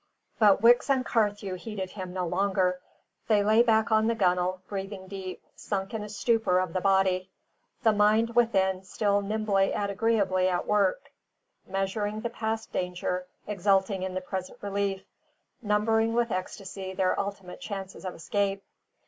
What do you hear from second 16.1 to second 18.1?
with ecstasy their ultimate chances